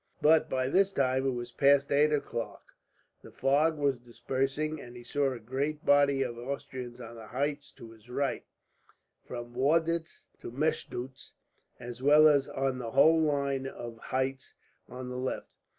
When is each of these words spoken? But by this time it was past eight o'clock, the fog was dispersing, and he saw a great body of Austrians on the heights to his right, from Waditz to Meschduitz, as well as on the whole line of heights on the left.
But 0.19 0.49
by 0.49 0.67
this 0.67 0.91
time 0.91 1.27
it 1.27 1.35
was 1.35 1.51
past 1.51 1.91
eight 1.91 2.11
o'clock, 2.11 2.73
the 3.21 3.29
fog 3.29 3.77
was 3.77 3.99
dispersing, 3.99 4.81
and 4.81 4.95
he 4.95 5.03
saw 5.03 5.31
a 5.31 5.39
great 5.39 5.85
body 5.85 6.23
of 6.23 6.39
Austrians 6.39 6.99
on 6.99 7.13
the 7.17 7.27
heights 7.27 7.69
to 7.73 7.91
his 7.91 8.09
right, 8.09 8.43
from 9.27 9.53
Waditz 9.53 10.25
to 10.39 10.49
Meschduitz, 10.49 11.33
as 11.79 12.01
well 12.01 12.27
as 12.27 12.47
on 12.47 12.79
the 12.79 12.89
whole 12.89 13.21
line 13.21 13.67
of 13.67 13.99
heights 13.99 14.55
on 14.89 15.09
the 15.09 15.19
left. 15.19 15.53